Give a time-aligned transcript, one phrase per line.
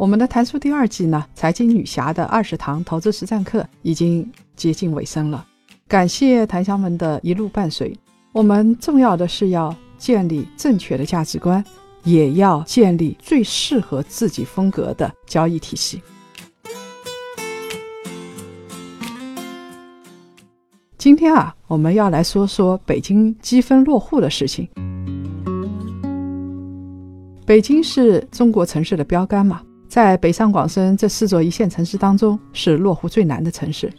[0.00, 5.46] 我们的谈书第二季呢，财经女侠的二十堂投资实战课已经接近尾声了。
[5.86, 7.94] 感谢檀香们的一路伴随。
[8.32, 11.62] 我们重要的是要建立正确的价值观，
[12.02, 16.00] 也要建立最适合自己风格的交易体系。
[20.96, 24.66] 今天啊，我们要来说说北京积分落户的事情。
[27.44, 29.60] 北京是中国城市的标杆嘛。
[29.90, 33.92] 在北上广深这四座一线城市当中，是落户最难的城市。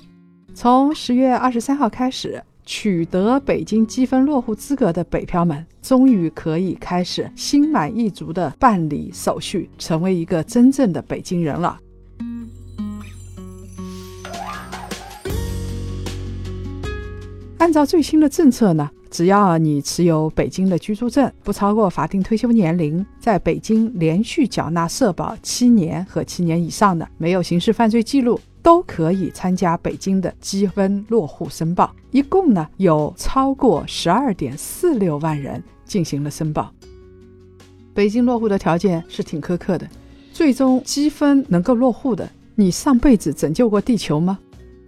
[0.53, 11.77] 从十月二十三号开始，取得北京积分落户资格的北漂们，终于可以开始心满意足地办理手续，成为一个真正的北京人了。
[17.57, 18.89] 按照最新的政策呢？
[19.11, 31.93] 只要你持有北京的居住证，不超过法定退休年龄，在北京连续缴纳社保七年和七年以上的，没有刑事犯罪记录，都可以参加北京的积分落户申报。
[32.11, 36.71] 一共呢有超过十二点四六万人进行了申报。
[37.93, 39.85] 北京落户的条件是挺苛刻的，
[40.31, 44.39] 最终积分能够落户的，你上辈子拯救过地球吗？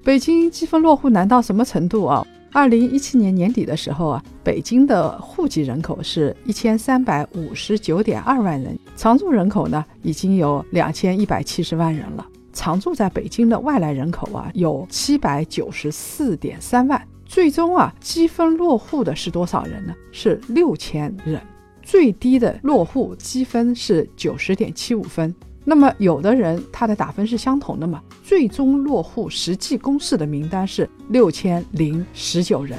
[0.02, 2.26] 北京积分落户难到什么程度啊？
[2.54, 12.24] 二零一七年年底的时候啊，北京的户籍人口是一千三百五十九点二万人，常住人口呢已经有两千一百七十万人了。
[12.54, 17.02] 常住在北京的外来人口啊有七百九十四点三万。
[17.26, 19.96] 最终啊，积分落户的是多少人呢？
[20.12, 21.42] 是六千人。
[21.82, 25.34] 最低的落户积分是九十点七五分。
[25.66, 28.02] 那么有的人他的打分是相同的嘛？
[28.24, 32.78] 最终落户实际公示的名单是六千零十九人，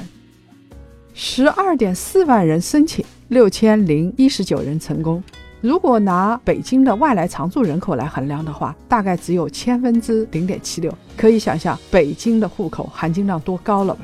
[1.13, 5.23] 十二点四万人申请，六千零一十九人成功。
[5.61, 10.95] 如果拿北京的外来常住人口来衡量的话，大概只有千分之零点七六。
[11.17, 14.01] 可以想象北京的户口含金量多高了吧？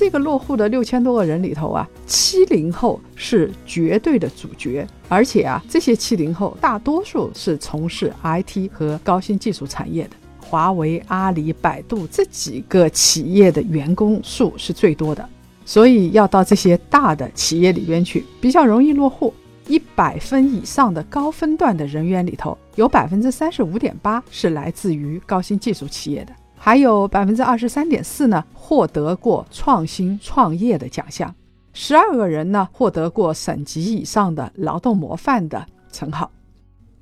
[0.00, 15.28] 这个落户的六千多个人里头啊，七零后是绝对的主角，而且啊，这些七零后大多数是从事 IT 和高新技术产业的，华为、阿里、百度这几个企业的员工数是最多的，
[15.66, 19.34] 所以要到这些大的企业里边去，比较容易落户。
[19.68, 26.32] 一百分以上的高分段的人员里头，有百分之三十五点八是来自于高新技术企业的。
[26.62, 31.26] 还有百分之二十三点四呢，获得过创新创业的奖项；
[31.72, 36.30] 十二个人呢，获得过省级以上的劳动模范的称号。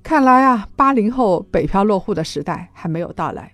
[0.01, 3.53] 看来啊，八零后北漂落户的时代还没有到来。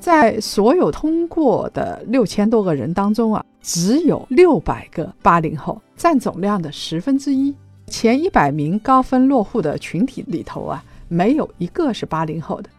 [0.00, 7.54] 在所有通过的六千多个人当中啊，只有六百个八零后，占总量的十分之一。
[7.92, 12.70] 前一百名高分落户的群体里头啊，没有一个是八零后的；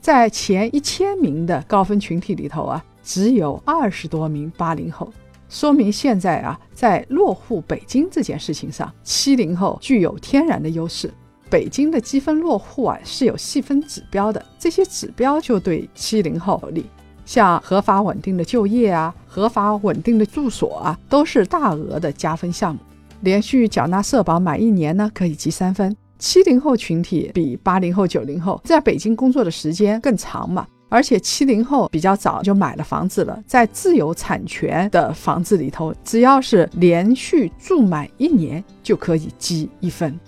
[0.00, 5.12] 在前一千名的高分群体里头啊，只有二十多名八零后。
[5.50, 11.12] 说明现在啊，在落户北京这件事情上，七零后具有天然的优势。
[11.50, 16.86] 北京的积分落户啊是有细分指标的，这些指标就对七零后有利，
[17.26, 22.80] 像合法稳定的就业啊、合法稳定的住所啊，都是大额的加分项目。
[23.20, 25.94] 连续缴纳社保满一年呢，可以积三分。
[26.18, 40.18] 七零后群体比八零后、九零后在北京工作的时间更长嘛，而且七零后比较早就买了房子了，在自有产权的房子里头，只要是连续住满一年就可以积一分。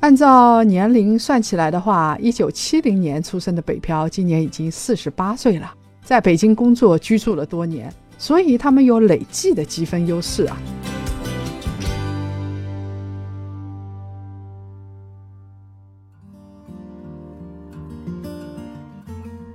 [0.00, 5.72] 按照年龄算起来的话，一九七零年出生的北漂今年已经四十八岁了，
[6.04, 10.56] 在北京工作居住了多年，所以他们有累计的积分优势啊。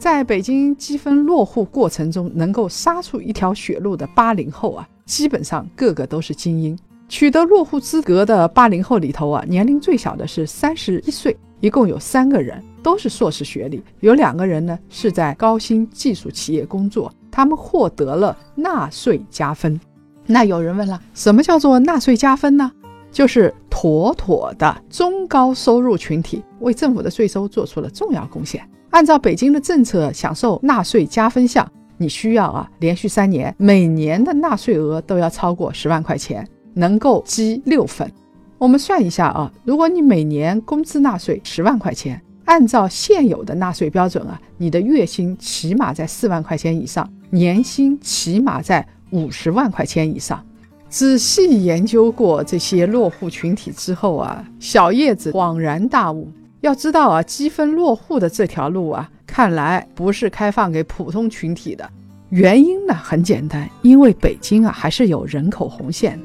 [0.05, 6.77] 在北京积分落户过程中，能够杀出一条血路的八零后啊，基本上个个都是精英。
[7.09, 19.81] 取得落户资格的八零后里头啊，年龄最小的是三十一岁，一共有三个人，都是硕士学历，有两个人呢是在高新技术企业工作，他们获得了纳税加分。
[20.27, 22.71] 那有人问了，什么叫做纳税加分呢？
[23.11, 28.69] 就是妥妥的中高收入群体为政府的税收做出了重要贡献。
[28.95, 38.09] 按照北京的政策，享受纳税加分项，你需要啊连续三年每年的纳税额都要超过十万块钱，能够积六分。
[38.57, 50.41] 我们算一下啊，如果你每年工资纳税十万块钱，按照现有的纳税标准啊，你的月薪起码在四万块钱以上，年薪起码在五十万块钱以上。
[50.87, 56.31] 仔细研究过这些落户群体之后啊，小叶子恍然大悟。
[56.65, 61.87] 要知道啊，积分落户的这条路啊，看来不是开放给普通群体的。
[62.29, 66.19] 原因呢很简单，因为北京啊还是有人口红线。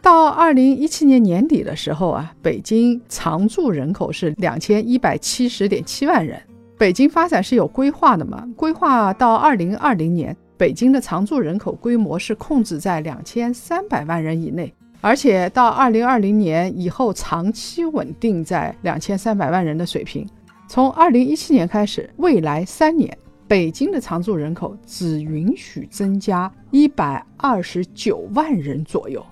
[0.00, 6.40] 到二零一七年年底的时候啊，北京常住人口是两千一百七十点七万人。
[6.78, 8.48] 北京发展是有规划的嘛？
[8.56, 14.72] 规划到二零二零年，北京的常住人口规模是控制在两千三百万人以内。
[15.04, 20.26] 而且到二零二零年以后，长期稳定在两千三百万人的水平。
[20.66, 23.14] 从二零一七年开始，未来三年，
[23.46, 29.22] 北京的常住人口只允许增加一百二十九万人左右。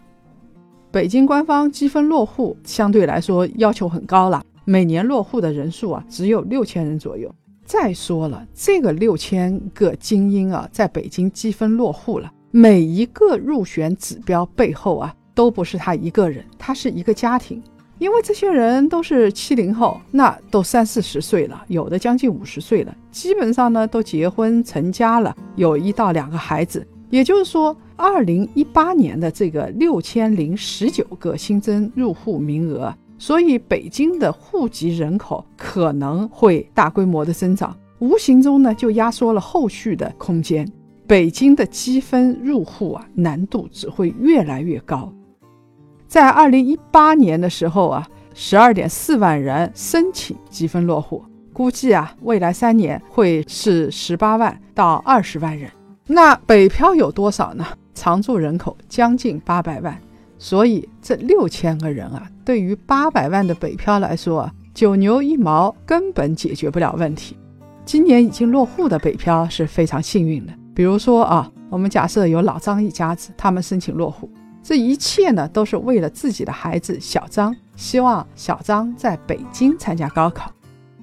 [0.90, 7.34] 北京官方积分落户相对来说要求很高了，每年落户的人数啊只有六千人左右。
[7.64, 15.14] 再说了，这个六千个精英啊，在北京积分落户了，每一个入选指标背后啊。
[15.34, 17.62] 都不是他一个人，他是一个家庭，
[17.98, 26.86] 因为这些人都是七零后，那都三四十岁了，有的将近五十岁了，基本上呢都结婚成家了，有一到两个孩子。
[27.10, 40.66] 也就是说，二零一八年的这个六千零十九个新增入户名额，所以北京的户籍人口可能会大规模的增长，无形中呢就压缩了后续的空间。
[41.06, 45.12] 北京的积分入户啊，难度只会越来越高。
[46.12, 51.24] 在二零一八年的时候啊，十二点四万人申请积分落户，
[51.54, 55.70] 估计啊，未来三年会是十八万到二十万人。
[56.06, 57.64] 那北漂有多少呢？
[57.94, 59.98] 常住人口将近八百万，
[60.36, 67.38] 所以这六千个人啊，对于八百万的北漂来说，九牛一毛根本解决不了问题。
[67.86, 74.30] 今年已经落户的北漂是非常幸运的，比如说啊，我们假设有老张一家子，他们申请落户。
[74.62, 80.52] 这一切呢，都是为了自己的孩子小张，希望小张在北京参加高考。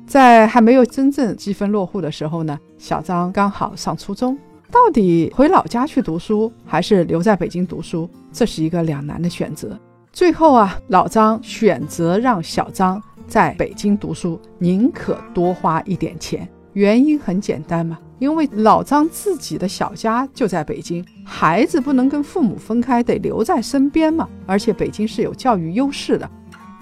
[0.07, 4.37] 在还没有真正积分落户的时候呢，小张刚好上初中，
[4.71, 9.77] 到底回老家去读书，还是留在北京读书，这是一个两难的选择。
[10.11, 16.49] 最后啊，老张选择让小张在北京读书，宁可多花一点钱。
[16.73, 17.99] 原因很简单嘛。
[18.19, 24.27] 因为老张自己的小家就在北京，孩子不能跟父母分开，得留在身边嘛。
[24.45, 26.29] 而且北京是有教育优势的，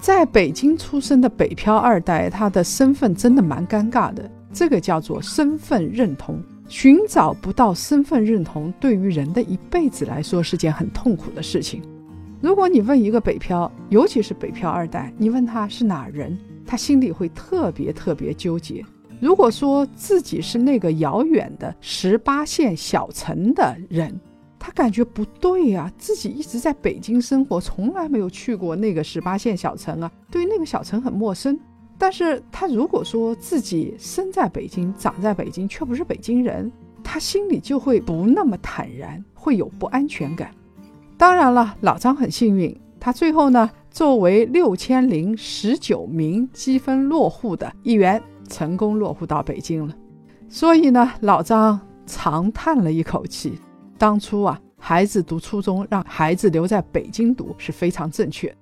[0.00, 4.28] 在北京出生的北漂二代，他的身份真的蛮尴尬的。
[4.52, 11.80] 这个叫做身份认同，寻找不到身份认同，对于人的一辈子来说是件很痛苦的事情。
[12.40, 16.36] 如果你问一个北漂，尤其是北漂二代，你问他是哪人，
[16.66, 18.84] 他心里会特别特别纠结。
[19.20, 24.18] 如果说自己是那个遥远的十八线小城的人，
[24.58, 31.58] 他感觉不对呀，自己一直在北京生活，从来没有去过那个十八线小城啊，对那个小城很陌生。
[32.00, 36.70] 但是他如果说自己生在北京，长在北京，却不是北京人，
[37.02, 40.52] 他心里就会不那么坦然，会有不安全感。
[41.16, 48.22] 当然了，老张很幸运，他最后呢，作为六千零十九名积分落户的一员。
[48.48, 49.94] 成功落户到北京了，
[50.48, 53.58] 所以呢，老张长叹了一口气。
[53.96, 58.52] 当初啊，孩子读初中，让孩子留在北京读是非常正确。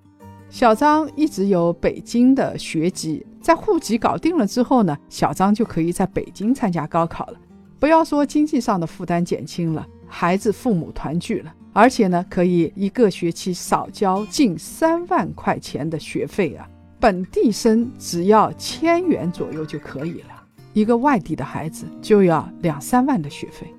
[0.48, 7.34] 小张一直有北京的学籍，在户籍搞定了之后呢，小张就可以在北京参加高考了。
[7.78, 16.66] 不要说经济上的负担减轻了，孩子父母团聚了，而且呢，可以一个学期少交近三万块钱的学费啊。
[16.98, 23.72] 本地生只要千元左右就可以了，一个外地的孩子就要两三万的学费。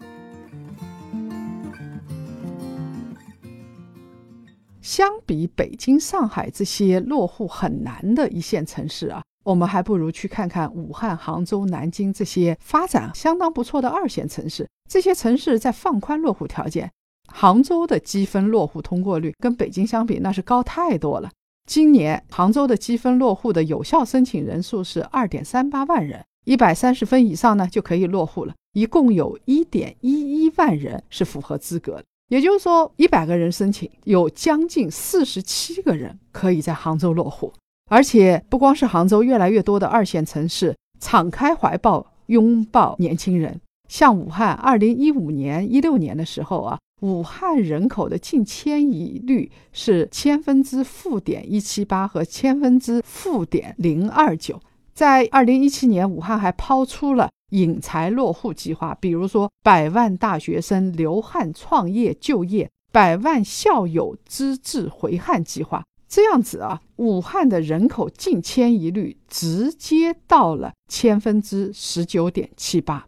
[4.82, 14.68] 相比北京、上海这些落户很难的一线城市啊，我们还不如去看看武汉、杭州、南京这些发展相当不错的二线城市。
[14.90, 16.90] 这些城市在放宽落户条件，
[17.28, 21.30] 杭州的积分落户通过率跟北京相比，那是高太多了。
[21.68, 28.54] 今年杭州的积分落户的有效申请人数是二点三八万人，一百三十分以上呢就可以落户了。
[28.72, 32.06] 一共有一点一一万人是符合资格的。
[32.30, 37.52] 也就是说，一百个人申请，有将近四十七个人可以在杭州落户。
[37.90, 43.60] 而且不光是杭州，越来越多的二线城市敞开怀抱拥抱年轻人。
[43.90, 54.60] 像武汉，二零一五年、一六年的时候啊，武汉人口的净迁移率是千分之负点一七八和千分之负点零二九。
[54.94, 65.84] 在二零一七年，武汉还抛出了引才落户计划，比如说百万大学生留汉创业就业、百万校友资质回汉计划。
[66.10, 73.06] 这样子啊，武汉的人口净迁移率直接到了千分之十九点七八。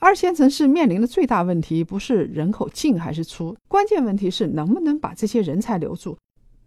[0.00, 6.16] 二线城市面临的最大问题不是人口进还是出，关键问题是能不能把这些人才留住。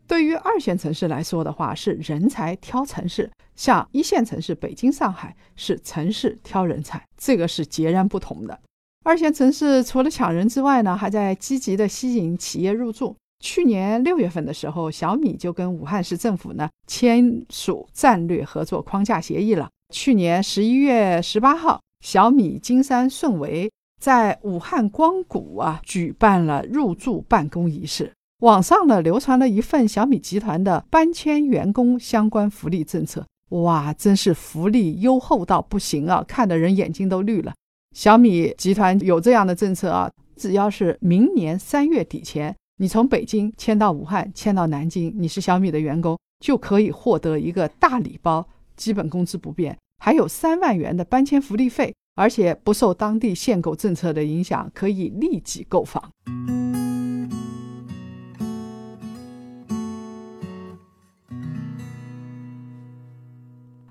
[0.05, 8.59] 对于二线城市来说的话，是人才挑城市；像一线城市北京、上海是城市挑人才，这个是截然不同的。
[9.03, 13.15] 二线城市除了抢人之外呢，还在积极的吸引企业入驻。
[13.39, 19.67] 去年六月份的时候，小米就跟武汉市政府呢签署战略合作框架协议了。
[19.91, 28.11] 去年十一月十八号，小米金山顺为在武汉光谷啊举办了入驻办公仪式。
[28.41, 37.53] 网上呢流传了一份小米集团的搬迁员工相关福利政策，哇，真是福利优厚到不行啊，看得人眼睛都绿了。
[37.95, 42.53] 小米集团有这样的政策啊，只要是明年三月底前。
[42.79, 48.45] 你从北京迁到武汉，迁到南京，你是小米的员工，就可以获得一个大礼包，
[48.75, 56.11] 基本工资不变，还有三万元的搬迁福利费，而且不受当地限购政策的影响，可以立即购房。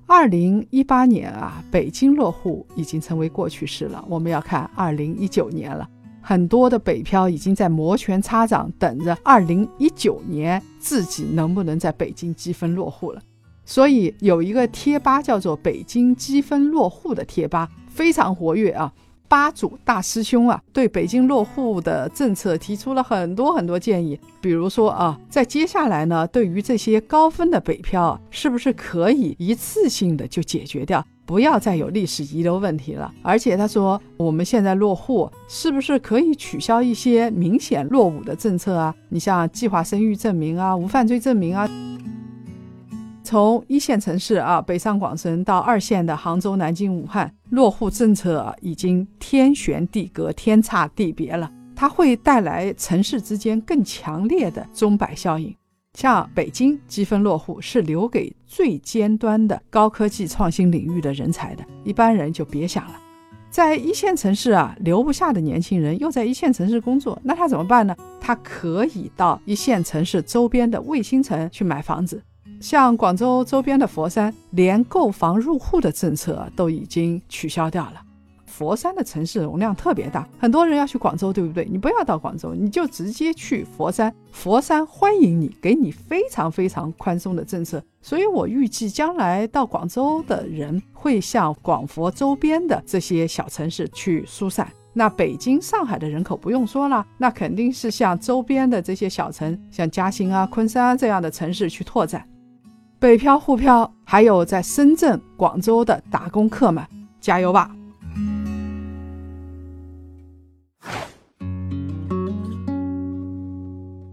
[0.05, 5.89] 二零一八年啊，北京落户已经成为过去式了，我们要看二零一九年了。
[6.21, 13.23] 很多的北漂已经在摩拳擦掌，等着二零一九年自己能不能在北京积分落户了。
[13.65, 18.93] 所以有一个贴吧叫做“北京积分落户”的贴吧非常活跃啊。
[19.29, 31.03] 吧主大师兄啊，对北京落户的政策提出了很多很多建议，比如说啊，在接下来呢，对于这些高分的北漂，是不是可以一次性的就解决掉？
[31.25, 38.95] 不要再有历史遗留问题了，而且他说，我们现在落户是不是可以取消一些明显落伍的政策啊？
[39.09, 41.67] 你像计划生育证明啊、无犯罪证明啊，
[43.25, 55.55] 从一线城市啊北上广深到二线的杭州、南京、武汉，落户政策已经天旋地隔、天差地别了，它会带来城市之间更强烈的钟摆效应。
[55.95, 62.99] 像北京积分落户是留给最尖端的高科技创新领域的人才的，一般人就别想了。
[63.51, 67.95] 在一线城市啊，留不下的年轻人又在一线城市工作，那他怎么办呢？
[68.19, 72.23] 他可以到一线城市周边的卫星城去买房子。
[72.63, 78.01] 像广州周边的佛山，连购房入户的政策都已经取消掉了。
[78.47, 81.67] 佛山的城市容量特别大，很多人要去广州，对不对？
[81.69, 87.83] 你不要到广州，你就直接去佛山，佛山欢迎你，给你非常非常宽松的政策。
[88.01, 94.71] 所以我预计将来到广州的人会向广佛周边的这些小城市去疏散。
[94.93, 102.25] 那北京、上海的人口不用说了，那肯定是向周边的这些小城，像嘉兴啊、昆山这样的城市去拓展。
[103.03, 106.87] 北漂、沪漂，还有在深圳、广州的打工客们，
[107.21, 107.69] 加油吧！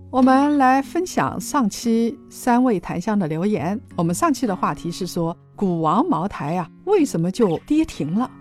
[0.09, 3.79] 我们来分享上期三位檀香的留言。
[3.95, 8.31] 我们上期的话题是说，股王茅台啊，为什么就跌停了？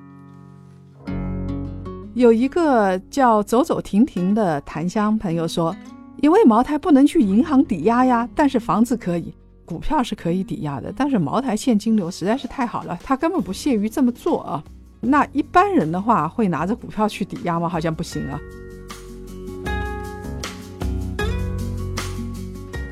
[2.14, 5.76] 有一个叫走走停停的檀香朋友说，
[6.23, 9.35] 因为茅台不能去银行抵押呀，但是房子可以，
[9.69, 14.65] 股票是可以抵押的，但是茅台现金流实在是太好了，他根本不屑于这么做啊。
[14.99, 17.69] 那一般人的话，会拿着股票去抵押吗？
[17.69, 18.41] 好像不行啊。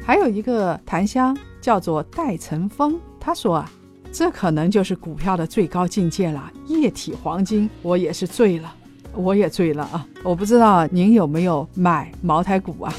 [0.04, 3.71] 还有一个檀香叫做戴成风，他说啊，
[4.12, 8.73] 这可能就是股票的最高境界了，液体黄金，我也是醉了，
[9.14, 10.06] 我也醉了啊！
[10.23, 12.92] 我不知道您有没有买茅台股啊？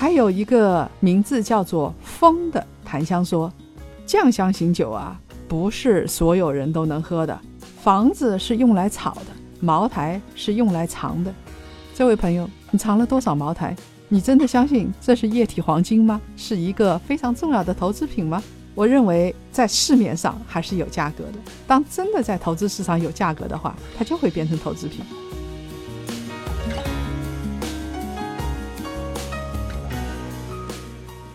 [0.00, 3.52] 还有一个名字叫做风的檀香说，
[4.06, 7.38] 酱香型酒啊，不是所有人都能喝的。
[7.82, 9.26] 房子是用来炒的，
[9.60, 11.30] 茅台是用来藏的。
[11.94, 13.76] 这位朋友，你藏了多少茅台？
[14.08, 16.18] 你真的相信这是液体黄金吗？
[16.34, 18.42] 是一个非常重要的投资品吗？
[18.74, 21.34] 我认为在市面上还是有价格的。
[21.66, 25.04] 当真的在投资市场有价格的话，它就会变成投资品。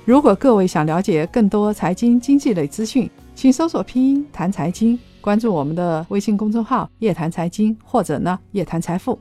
[0.06, 9.18] 如果各位想了解更多财经经济类资讯，请搜索拼音谈财经，关注我们的微信公众号夜谈财经，或者呢，夜谈财富。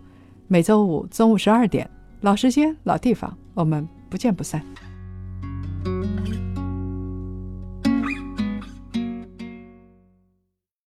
[0.46, 1.88] 每周五中午十二点，
[2.20, 4.62] 老时间，老地方，我们不见不散。